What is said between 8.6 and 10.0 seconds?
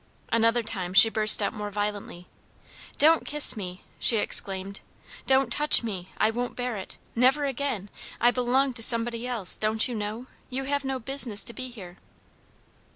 to somebody else, don't you